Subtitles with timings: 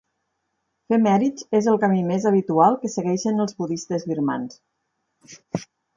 [0.93, 4.61] Fer mèrits és el camí més habitual que segueixen els Budistes birmans.